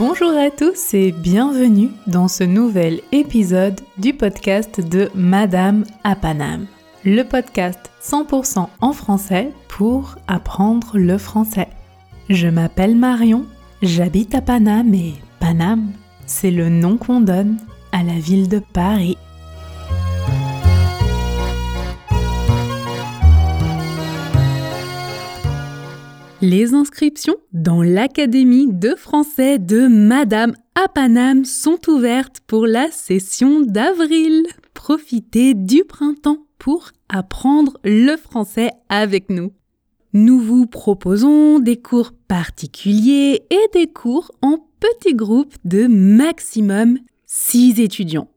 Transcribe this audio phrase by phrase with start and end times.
[0.00, 6.66] Bonjour à tous et bienvenue dans ce nouvel épisode du podcast de Madame à Paname.
[7.04, 11.68] Le podcast 100% en français pour apprendre le français.
[12.30, 13.44] Je m'appelle Marion,
[13.82, 15.92] j'habite à Paname et Paname,
[16.24, 17.58] c'est le nom qu'on donne
[17.92, 19.18] à la ville de Paris.
[26.42, 33.60] Les inscriptions dans l'Académie de français de Madame à Paname sont ouvertes pour la session
[33.60, 34.46] d'avril.
[34.72, 39.52] Profitez du printemps pour apprendre le français avec nous.
[40.14, 47.80] Nous vous proposons des cours particuliers et des cours en petits groupes de maximum 6
[47.80, 48.30] étudiants.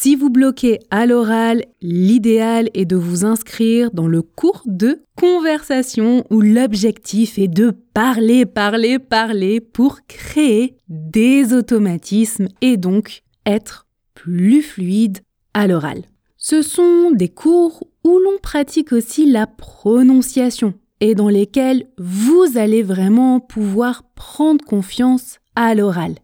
[0.00, 6.24] Si vous bloquez à l'oral, l'idéal est de vous inscrire dans le cours de conversation
[6.30, 14.62] où l'objectif est de parler, parler, parler pour créer des automatismes et donc être plus
[14.62, 15.18] fluide
[15.52, 16.04] à l'oral.
[16.36, 22.84] Ce sont des cours où l'on pratique aussi la prononciation et dans lesquels vous allez
[22.84, 26.14] vraiment pouvoir prendre confiance à l'oral.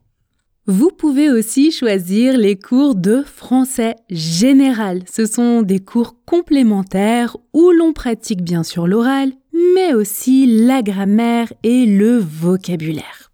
[0.66, 5.02] Vous pouvez aussi choisir les cours de français général.
[5.12, 9.32] Ce sont des cours complémentaires où l'on pratique bien sûr l'oral,
[9.74, 13.30] mais aussi la grammaire et le vocabulaire.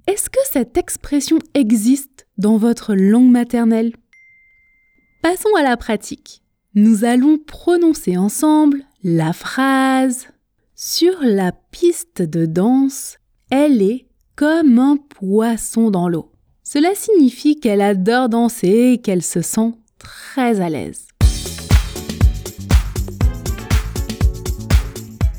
[0.06, 3.92] Est-ce que cette expression existe dans votre langue maternelle?
[5.24, 6.42] Passons à la pratique.
[6.74, 10.26] Nous allons prononcer ensemble la phrase
[10.74, 13.16] Sur la piste de danse,
[13.48, 14.06] elle est
[14.36, 16.30] comme un poisson dans l'eau.
[16.62, 21.06] Cela signifie qu'elle adore danser et qu'elle se sent très à l'aise.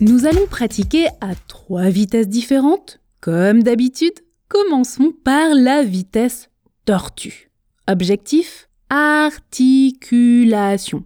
[0.01, 4.19] Nous allons pratiquer à trois vitesses différentes, comme d'habitude.
[4.47, 6.49] Commençons par la vitesse
[6.85, 7.51] tortue.
[7.87, 11.03] Objectif articulation.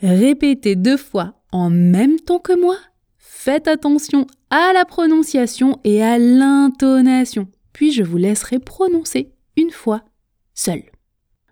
[0.00, 2.76] Répétez deux fois en même temps que moi.
[3.16, 7.48] Faites attention à la prononciation et à l'intonation.
[7.72, 10.02] Puis je vous laisserai prononcer une fois
[10.54, 10.82] seul.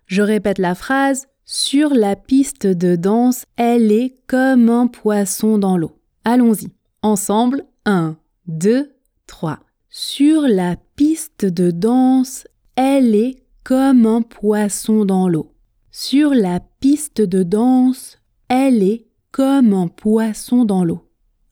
[0.05, 5.77] Je répète la phrase sur la piste de danse, elle est comme un poisson dans
[5.77, 5.91] l'eau.
[6.23, 6.71] Allons-y.
[7.01, 8.15] Ensemble, 1,
[8.47, 8.93] 2,
[9.27, 9.59] 3.
[9.89, 15.52] Sur la piste de danse, elle est comme un poisson dans l'eau.
[15.95, 18.17] Sur la piste de danse,
[18.47, 21.07] elle est comme un poisson dans l'eau.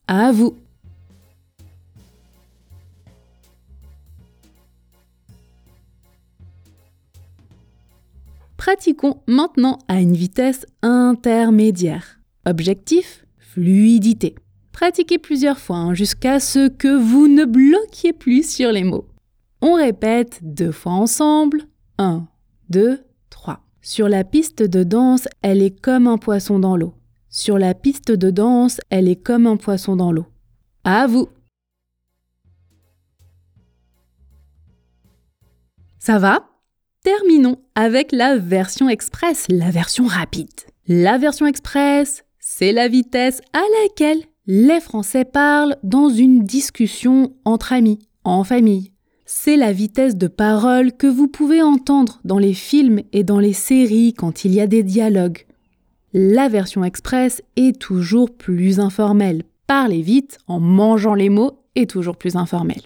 [0.08, 0.56] À vous.
[8.56, 12.18] Pratiquons maintenant à une vitesse intermédiaire.
[12.44, 14.34] Objectif Fluidité.
[14.72, 19.06] Pratiquez plusieurs fois hein, jusqu'à ce que vous ne bloquiez plus sur les mots.
[19.60, 21.62] On répète deux fois ensemble.
[21.98, 22.26] 1,
[22.70, 23.60] 2, 3.
[23.84, 26.94] Sur la piste de danse, elle est comme un poisson dans l'eau.
[27.28, 30.26] Sur la piste de danse, elle est comme un poisson dans l'eau.
[30.84, 31.28] À vous.
[35.98, 36.48] Ça va?
[37.02, 40.48] Terminons avec la version express, la version rapide.
[40.86, 47.72] La version express, c'est la vitesse à laquelle les Français parlent dans une discussion entre
[47.72, 48.91] amis, en famille.
[49.34, 53.54] C'est la vitesse de parole que vous pouvez entendre dans les films et dans les
[53.54, 55.46] séries quand il y a des dialogues.
[56.12, 59.42] La version express est toujours plus informelle.
[59.66, 62.82] Parler vite en mangeant les mots est toujours plus informel.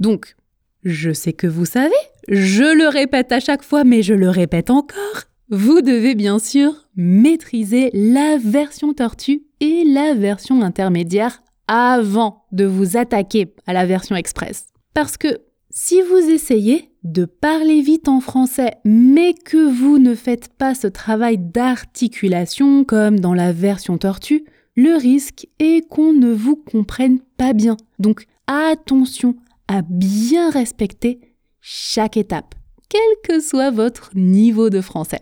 [0.00, 0.34] Donc,
[0.82, 1.92] je sais que vous savez,
[2.26, 5.24] je le répète à chaque fois, mais je le répète encore.
[5.50, 12.96] Vous devez bien sûr maîtriser la version tortue et la version intermédiaire avant de vous
[12.96, 14.73] attaquer à la version express.
[14.94, 20.48] Parce que si vous essayez de parler vite en français, mais que vous ne faites
[20.48, 24.44] pas ce travail d'articulation comme dans la version tortue,
[24.76, 27.76] le risque est qu'on ne vous comprenne pas bien.
[27.98, 29.34] Donc attention
[29.66, 31.20] à bien respecter
[31.60, 32.54] chaque étape,
[32.88, 35.20] quel que soit votre niveau de français.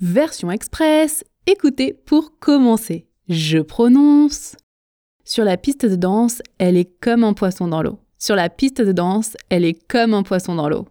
[0.00, 3.06] Version express, écoutez pour commencer.
[3.28, 4.56] Je prononce.
[5.24, 7.98] Sur la piste de danse, elle est comme un poisson dans l'eau.
[8.22, 10.86] Sur la piste de danse, elle est comme un poisson dans l'eau.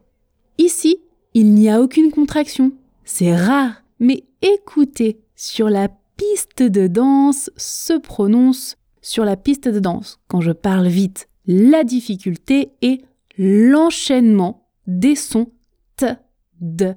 [0.58, 0.98] Ici,
[1.34, 2.74] il n'y a aucune contraction.
[3.06, 5.88] C'est rare, mais écoutez, sur la
[6.18, 11.86] piste de danse se prononce sur la piste de danse quand je parle vite la
[11.86, 13.02] difficulté est
[13.38, 15.54] l'enchaînement des sons
[15.96, 16.08] t,
[16.60, 16.96] de,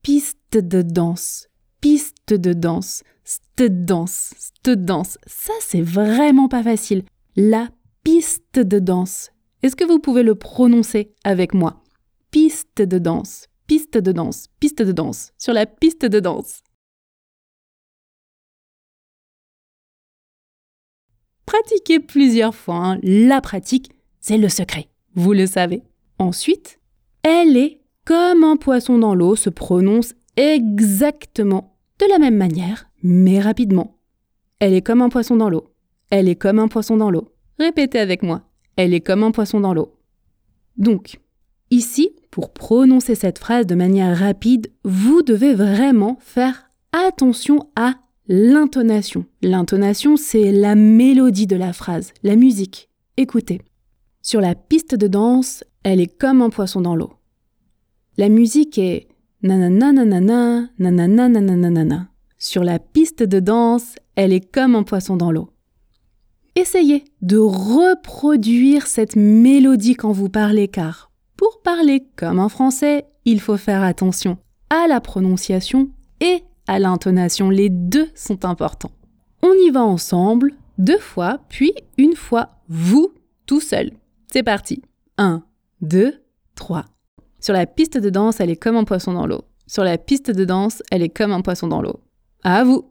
[0.00, 1.48] piste de danse,
[1.82, 5.18] piste de danse, st danse, st danse.
[5.26, 7.04] Ça, c'est vraiment pas facile.
[7.36, 7.68] La
[8.04, 9.32] piste de danse.
[9.66, 11.82] Est-ce que vous pouvez le prononcer avec moi?
[12.30, 16.62] Piste de danse, piste de danse, piste de danse, sur la piste de danse.
[21.46, 22.76] Pratiquez plusieurs fois.
[22.76, 23.00] Hein.
[23.02, 23.90] La pratique,
[24.20, 24.88] c'est le secret.
[25.16, 25.82] Vous le savez.
[26.20, 26.78] Ensuite,
[27.24, 33.40] elle est comme un poisson dans l'eau se prononce exactement de la même manière, mais
[33.40, 33.98] rapidement.
[34.60, 35.74] Elle est comme un poisson dans l'eau.
[36.10, 37.34] Elle est comme un poisson dans l'eau.
[37.58, 38.45] Répétez avec moi.
[38.76, 39.94] Elle est comme un poisson dans l'eau.
[40.76, 41.18] Donc,
[41.70, 47.94] ici, pour prononcer cette phrase de manière rapide, vous devez vraiment faire attention à
[48.28, 49.24] l'intonation.
[49.42, 52.90] L'intonation, c'est la mélodie de la phrase, la musique.
[53.16, 53.60] Écoutez.
[54.22, 57.12] Sur la piste de danse, elle est comme un poisson dans l'eau.
[58.18, 59.08] La musique est
[59.42, 62.08] nanana nanana nanana nanana.
[62.38, 65.50] Sur la piste de danse, elle est comme un poisson dans l'eau.
[66.58, 73.40] Essayez de reproduire cette mélodie quand vous parlez car pour parler comme un français, il
[73.40, 74.38] faut faire attention
[74.70, 75.90] à la prononciation
[76.22, 77.50] et à l'intonation.
[77.50, 78.90] Les deux sont importants.
[79.42, 83.12] On y va ensemble, deux fois, puis une fois, vous,
[83.44, 83.90] tout seul.
[84.32, 84.80] C'est parti.
[85.18, 85.42] 1,
[85.82, 86.14] 2,
[86.54, 86.86] 3.
[87.38, 89.42] Sur la piste de danse, elle est comme un poisson dans l'eau.
[89.66, 92.00] Sur la piste de danse, elle est comme un poisson dans l'eau.
[92.42, 92.88] À vous.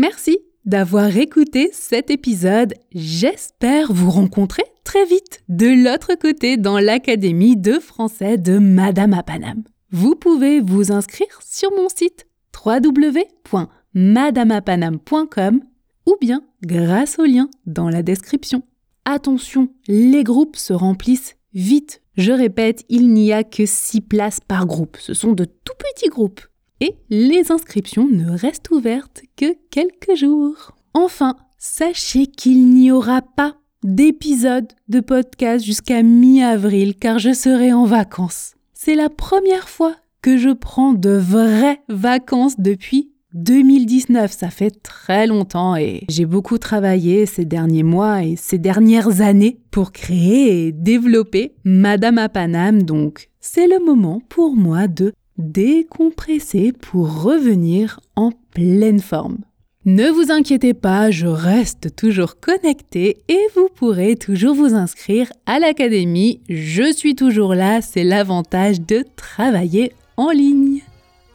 [0.00, 2.72] Merci d'avoir écouté cet épisode.
[2.90, 9.62] J'espère vous rencontrer très vite de l'autre côté dans l'Académie de français de Madame à.
[9.90, 12.26] Vous pouvez vous inscrire sur mon site
[12.64, 15.60] www.madamapanam.com
[16.06, 18.62] ou bien grâce au lien dans la description.
[19.04, 22.00] Attention, les groupes se remplissent vite.
[22.16, 24.96] Je répète, il n'y a que 6 places par groupe.
[24.98, 26.40] Ce sont de tout petits groupes
[26.80, 30.72] et les inscriptions ne restent ouvertes que quelques jours.
[30.94, 37.84] Enfin, sachez qu'il n'y aura pas d'épisode de podcast jusqu'à mi-avril car je serai en
[37.84, 38.54] vacances.
[38.74, 44.30] C'est la première fois que je prends de vraies vacances depuis 2019.
[44.32, 49.60] Ça fait très longtemps et j'ai beaucoup travaillé ces derniers mois et ces dernières années
[49.70, 52.82] pour créer et développer Madame à Paname.
[52.82, 59.38] Donc, c'est le moment pour moi de décompresser pour revenir en pleine forme.
[59.86, 65.58] Ne vous inquiétez pas, je reste toujours connecté et vous pourrez toujours vous inscrire à
[65.58, 66.40] l'académie.
[66.50, 70.82] Je suis toujours là, c'est l'avantage de travailler en ligne.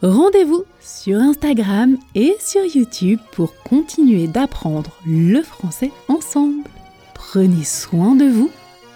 [0.00, 6.68] Rendez-vous sur Instagram et sur YouTube pour continuer d'apprendre le français ensemble.
[7.14, 8.50] Prenez soin de vous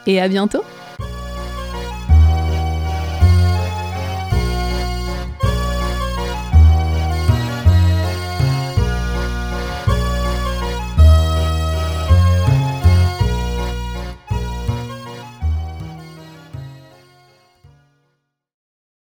[0.07, 0.63] et à bientôt